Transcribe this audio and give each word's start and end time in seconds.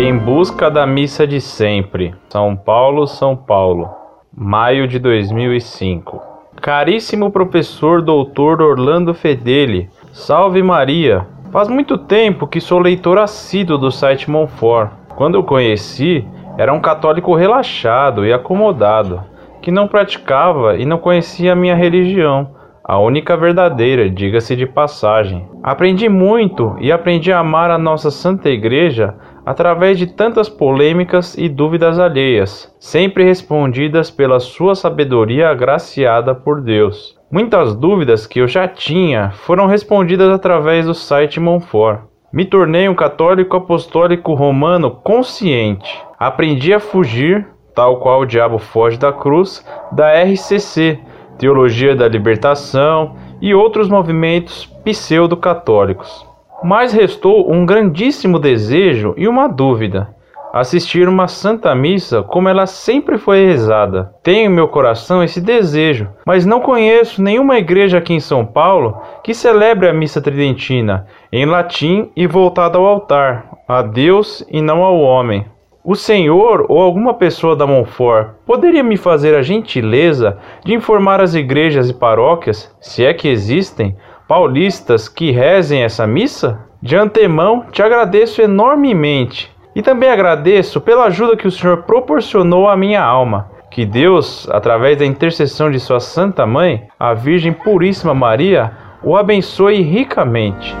Em 0.00 0.16
busca 0.16 0.70
da 0.70 0.86
missa 0.86 1.26
de 1.26 1.40
sempre. 1.40 2.14
São 2.28 2.54
Paulo, 2.54 3.04
São 3.08 3.34
Paulo. 3.34 3.90
Maio 4.32 4.86
de 4.86 4.96
2005. 4.96 6.22
Caríssimo 6.62 7.32
professor 7.32 8.00
doutor 8.00 8.62
Orlando 8.62 9.12
Fedeli, 9.12 9.90
salve 10.12 10.62
Maria. 10.62 11.26
Faz 11.50 11.66
muito 11.68 11.98
tempo 11.98 12.46
que 12.46 12.60
sou 12.60 12.78
leitor 12.78 13.18
assíduo 13.18 13.76
do 13.76 13.90
site 13.90 14.30
Monfort. 14.30 14.92
Quando 15.16 15.34
eu 15.34 15.42
conheci, 15.42 16.24
era 16.56 16.72
um 16.72 16.78
católico 16.78 17.34
relaxado 17.34 18.24
e 18.24 18.32
acomodado, 18.32 19.24
que 19.60 19.72
não 19.72 19.88
praticava 19.88 20.76
e 20.76 20.86
não 20.86 20.98
conhecia 20.98 21.54
a 21.54 21.56
minha 21.56 21.74
religião 21.74 22.56
a 22.88 22.98
única 22.98 23.36
verdadeira, 23.36 24.08
diga-se 24.08 24.56
de 24.56 24.64
passagem. 24.64 25.46
Aprendi 25.62 26.08
muito 26.08 26.74
e 26.80 26.90
aprendi 26.90 27.30
a 27.30 27.40
amar 27.40 27.70
a 27.70 27.76
nossa 27.76 28.10
Santa 28.10 28.48
Igreja 28.48 29.14
através 29.48 29.96
de 29.96 30.06
tantas 30.06 30.46
polêmicas 30.46 31.34
e 31.38 31.48
dúvidas 31.48 31.98
alheias, 31.98 32.70
sempre 32.78 33.24
respondidas 33.24 34.10
pela 34.10 34.40
sua 34.40 34.74
sabedoria 34.74 35.48
agraciada 35.48 36.34
por 36.34 36.60
Deus. 36.60 37.16
Muitas 37.30 37.74
dúvidas 37.74 38.26
que 38.26 38.40
eu 38.40 38.46
já 38.46 38.68
tinha 38.68 39.30
foram 39.30 39.64
respondidas 39.64 40.28
através 40.28 40.84
do 40.84 40.92
site 40.92 41.40
Monfort. 41.40 42.00
Me 42.30 42.44
tornei 42.44 42.90
um 42.90 42.94
católico 42.94 43.56
apostólico 43.56 44.34
romano 44.34 44.90
consciente. 44.90 45.98
Aprendi 46.18 46.74
a 46.74 46.78
fugir, 46.78 47.46
tal 47.74 48.00
qual 48.00 48.20
o 48.20 48.26
diabo 48.26 48.58
foge 48.58 48.98
da 48.98 49.14
cruz, 49.14 49.66
da 49.90 50.12
RCC, 50.12 51.00
Teologia 51.38 51.96
da 51.96 52.06
Libertação 52.06 53.16
e 53.40 53.54
outros 53.54 53.88
movimentos 53.88 54.66
pseudo-católicos. 54.84 56.28
Mas 56.62 56.92
restou 56.92 57.52
um 57.52 57.64
grandíssimo 57.64 58.38
desejo 58.38 59.14
e 59.16 59.28
uma 59.28 59.46
dúvida: 59.46 60.08
assistir 60.52 61.08
uma 61.08 61.28
Santa 61.28 61.74
Missa 61.74 62.22
como 62.22 62.48
ela 62.48 62.66
sempre 62.66 63.18
foi 63.18 63.44
rezada. 63.46 64.12
Tenho 64.22 64.50
em 64.50 64.54
meu 64.54 64.68
coração 64.68 65.22
esse 65.22 65.40
desejo, 65.40 66.08
mas 66.26 66.44
não 66.44 66.60
conheço 66.60 67.22
nenhuma 67.22 67.58
igreja 67.58 67.98
aqui 67.98 68.14
em 68.14 68.20
São 68.20 68.44
Paulo 68.44 68.96
que 69.22 69.34
celebre 69.34 69.88
a 69.88 69.92
Missa 69.92 70.20
Tridentina 70.20 71.06
em 71.32 71.44
latim 71.44 72.10
e 72.16 72.26
voltada 72.26 72.78
ao 72.78 72.86
altar, 72.86 73.46
a 73.68 73.82
Deus 73.82 74.44
e 74.50 74.60
não 74.60 74.82
ao 74.82 74.98
homem. 74.98 75.44
O 75.84 75.94
senhor 75.94 76.66
ou 76.68 76.82
alguma 76.82 77.14
pessoa 77.14 77.56
da 77.56 77.66
Monfort 77.66 78.32
poderia 78.44 78.82
me 78.82 78.98
fazer 78.98 79.34
a 79.34 79.40
gentileza 79.40 80.36
de 80.62 80.74
informar 80.74 81.18
as 81.20 81.34
igrejas 81.34 81.88
e 81.88 81.94
paróquias, 81.94 82.74
se 82.78 83.06
é 83.06 83.14
que 83.14 83.26
existem, 83.26 83.96
paulistas 84.28 85.08
que 85.08 85.30
rezem 85.30 85.82
essa 85.82 86.06
missa? 86.06 86.60
De 86.82 86.94
antemão, 86.94 87.64
te 87.72 87.82
agradeço 87.82 88.42
enormemente 88.42 89.50
e 89.74 89.80
também 89.80 90.10
agradeço 90.10 90.80
pela 90.82 91.06
ajuda 91.06 91.36
que 91.36 91.48
o 91.48 91.50
Senhor 91.50 91.78
proporcionou 91.78 92.68
à 92.68 92.76
minha 92.76 93.02
alma. 93.02 93.50
Que 93.70 93.86
Deus, 93.86 94.46
através 94.50 94.98
da 94.98 95.06
intercessão 95.06 95.70
de 95.70 95.80
Sua 95.80 95.98
Santa 95.98 96.46
Mãe, 96.46 96.86
a 97.00 97.14
Virgem 97.14 97.52
Puríssima 97.52 98.14
Maria, 98.14 98.70
o 99.02 99.16
abençoe 99.16 99.80
ricamente. 99.80 100.76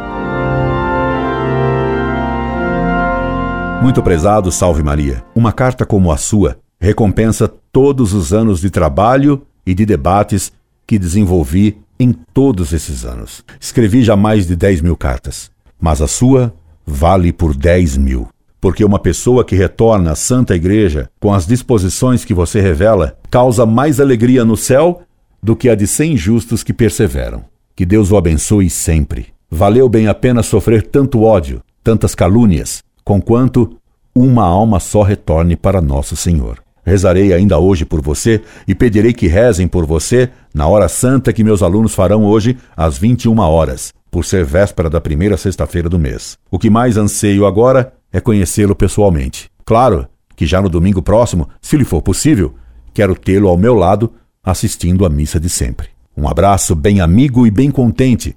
Muito 3.82 4.02
prezado, 4.02 4.52
Salve 4.52 4.82
Maria. 4.82 5.24
Uma 5.34 5.52
carta 5.52 5.86
como 5.86 6.12
a 6.12 6.16
sua 6.16 6.58
recompensa 6.80 7.50
todos 7.72 8.12
os 8.12 8.32
anos 8.32 8.60
de 8.60 8.70
trabalho 8.70 9.42
e 9.66 9.74
de 9.74 9.86
debates 9.86 10.52
que 10.86 10.98
desenvolvi 10.98 11.78
em 11.98 12.12
todos 12.12 12.72
esses 12.72 13.04
anos. 13.04 13.44
Escrevi 13.60 14.02
já 14.02 14.16
mais 14.16 14.46
de 14.46 14.54
10 14.54 14.82
mil 14.82 14.96
cartas, 14.96 15.50
mas 15.80 16.00
a 16.00 16.06
sua 16.06 16.54
vale 16.86 17.32
por 17.32 17.54
10 17.54 17.96
mil. 17.96 18.28
Porque 18.60 18.84
uma 18.84 18.98
pessoa 18.98 19.44
que 19.44 19.54
retorna 19.54 20.12
à 20.12 20.14
Santa 20.14 20.54
Igreja 20.54 21.10
com 21.20 21.32
as 21.32 21.46
disposições 21.46 22.24
que 22.24 22.34
você 22.34 22.60
revela 22.60 23.16
causa 23.30 23.64
mais 23.64 24.00
alegria 24.00 24.44
no 24.44 24.56
céu 24.56 25.02
do 25.42 25.54
que 25.54 25.68
a 25.68 25.74
de 25.74 25.86
cem 25.86 26.16
justos 26.16 26.64
que 26.64 26.72
perseveram. 26.72 27.44
Que 27.76 27.86
Deus 27.86 28.10
o 28.10 28.16
abençoe 28.16 28.68
sempre. 28.68 29.28
Valeu 29.50 29.88
bem 29.88 30.08
a 30.08 30.14
pena 30.14 30.42
sofrer 30.42 30.82
tanto 30.82 31.22
ódio, 31.22 31.62
tantas 31.84 32.14
calúnias, 32.14 32.82
conquanto 33.04 33.76
uma 34.14 34.44
alma 34.44 34.80
só 34.80 35.02
retorne 35.02 35.56
para 35.56 35.80
nosso 35.80 36.16
Senhor. 36.16 36.58
Rezarei 36.88 37.34
ainda 37.34 37.58
hoje 37.58 37.84
por 37.84 38.00
você 38.00 38.40
e 38.66 38.74
pedirei 38.74 39.12
que 39.12 39.26
rezem 39.26 39.68
por 39.68 39.84
você 39.84 40.30
na 40.54 40.66
hora 40.66 40.88
santa 40.88 41.34
que 41.34 41.44
meus 41.44 41.62
alunos 41.62 41.94
farão 41.94 42.24
hoje 42.24 42.56
às 42.74 42.96
21 42.96 43.38
horas, 43.40 43.92
por 44.10 44.24
ser 44.24 44.42
véspera 44.42 44.88
da 44.88 44.98
primeira 44.98 45.36
sexta-feira 45.36 45.88
do 45.88 45.98
mês. 45.98 46.38
O 46.50 46.58
que 46.58 46.70
mais 46.70 46.96
anseio 46.96 47.44
agora 47.44 47.92
é 48.10 48.20
conhecê-lo 48.20 48.74
pessoalmente. 48.74 49.50
Claro 49.66 50.08
que 50.34 50.46
já 50.46 50.62
no 50.62 50.70
domingo 50.70 51.02
próximo, 51.02 51.48
se 51.60 51.76
lhe 51.76 51.84
for 51.84 52.00
possível, 52.00 52.54
quero 52.94 53.14
tê-lo 53.14 53.48
ao 53.48 53.58
meu 53.58 53.74
lado 53.74 54.10
assistindo 54.42 55.04
à 55.04 55.10
missa 55.10 55.38
de 55.38 55.50
sempre. 55.50 55.88
Um 56.16 56.26
abraço 56.26 56.74
bem 56.74 57.02
amigo 57.02 57.46
e 57.46 57.50
bem 57.50 57.70
contente 57.70 58.34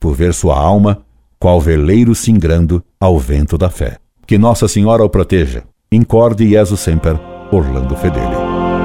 por 0.00 0.14
ver 0.14 0.34
sua 0.34 0.58
alma 0.58 1.02
qual 1.38 1.60
veleiro 1.60 2.16
singrando 2.16 2.82
ao 2.98 3.16
vento 3.16 3.56
da 3.56 3.70
fé. 3.70 3.98
Que 4.26 4.36
Nossa 4.36 4.66
Senhora 4.66 5.04
o 5.04 5.08
proteja. 5.08 5.62
Incorde 5.92 6.48
Jesus 6.48 6.80
Semper, 6.80 7.31
Orlando 7.52 7.94
Fedeli. 7.94 8.81